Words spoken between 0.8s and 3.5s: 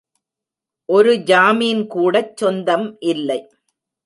ஒரு ஜமீன்கூடச் சொந்தம் இல்லை.